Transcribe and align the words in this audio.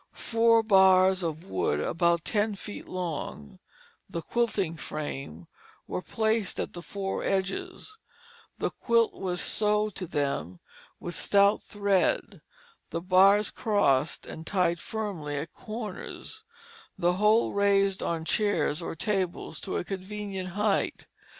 Four 0.17 0.63
bars 0.63 1.21
of 1.21 1.43
wood, 1.43 1.79
about 1.79 2.25
ten 2.25 2.55
feet 2.55 2.87
long, 2.87 3.59
"the 4.09 4.23
quiltin' 4.23 4.77
frame," 4.77 5.45
were 5.85 6.01
placed 6.01 6.59
at 6.59 6.73
the 6.73 6.81
four 6.81 7.21
edges, 7.23 7.99
the 8.57 8.71
quilt 8.71 9.13
was 9.13 9.39
sewed 9.41 9.93
to 9.97 10.07
them 10.07 10.59
with 10.99 11.15
stout 11.15 11.61
thread, 11.61 12.41
the 12.89 12.99
bars 13.01 13.51
crossed 13.51 14.25
and 14.25 14.47
tied 14.47 14.79
firmly 14.79 15.35
at 15.35 15.53
corners, 15.53 16.43
and 16.97 17.03
the 17.05 17.13
whole 17.13 17.53
raised 17.53 18.01
on 18.01 18.25
chairs 18.25 18.81
or 18.81 18.95
tables 18.95 19.59
to 19.59 19.77
a 19.77 19.83
convenient 19.83 20.49
height. 20.49 21.05